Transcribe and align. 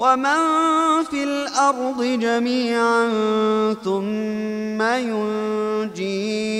ومن 0.00 0.40
في 1.10 1.24
الأرض 1.24 2.02
جميعا 2.02 3.08
ثم 3.84 4.82
ينجيه 5.92 6.50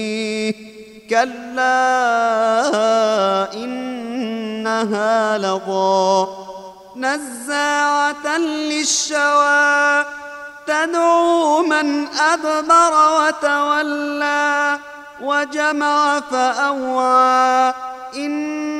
كلا 1.11 1.75
إنها 3.55 5.39
لظى 5.39 6.27
نزاعة 6.97 8.39
للشوى 8.39 10.05
تدعو 10.67 11.63
من 11.63 12.07
أدبر 12.07 12.93
وتولى 13.21 14.79
وجمع 15.23 16.21
فأوعى 16.21 17.75
إن 18.17 18.80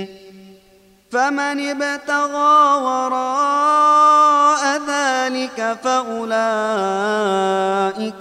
فمن 1.11 1.69
ابتغى 1.69 2.81
وراء 2.83 4.63
ذلك 4.87 5.77
فأولئك 5.83 6.25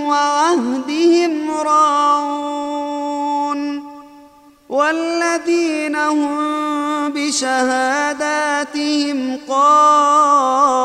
وعهدهم 0.06 1.52
راعون 1.52 3.06
والذين 4.70 5.96
هم 5.96 6.36
بشهاداتهم 7.14 8.58
قائمون 9.50 10.85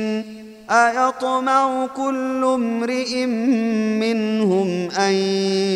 أيطمع 0.71 1.87
كل 1.97 2.43
امرئ 2.43 3.25
منهم 3.99 4.89
أن 4.91 5.13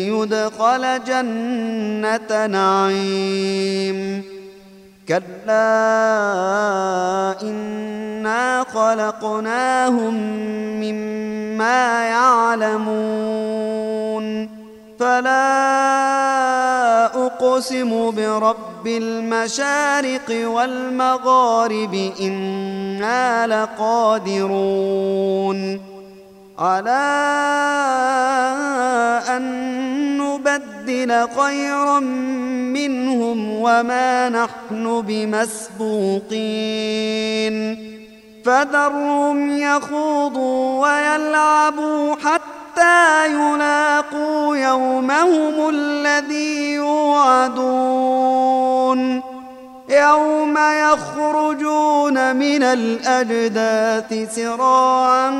يدخل 0.08 1.04
جنة 1.04 2.46
نعيم. 2.46 4.22
كلا 5.08 5.72
إنا 7.42 8.64
خلقناهم 8.74 10.14
مما 10.80 12.08
يعلمون. 12.08 13.35
فلا 14.98 15.46
أقسم 17.26 18.10
برب 18.10 18.86
المشارق 18.86 20.46
والمغارب 20.46 22.12
إنا 22.20 23.46
لقادرون 23.46 24.80
على 26.58 27.06
أن 29.28 29.42
نبدل 30.18 31.28
خيرا 31.40 32.00
منهم 32.00 33.50
وما 33.60 34.28
نحن 34.28 35.02
بمسبوقين 35.06 36.36
فذرهم 38.44 39.58
يخوضوا 39.58 40.86
ويلعبوا 40.86 42.14
حتى 42.14 42.45
يلاقوا 43.26 44.56
يومهم 44.56 45.68
الذي 45.68 46.72
يوعدون. 46.74 48.16
يوم 49.88 50.58
يخرجون 50.58 52.36
من 52.36 52.62
الأجداث 52.62 54.34
سراعا 54.34 55.30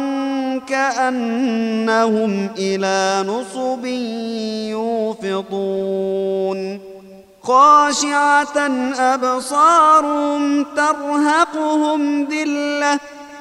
كأنهم 0.69 2.50
إلى 2.58 3.25
نصب 3.28 3.84
يوفطون 5.34 6.81
خاشعة 7.42 8.58
أبصارهم 8.99 10.64
ترهقهم 10.76 12.25
ذلة 12.25 12.99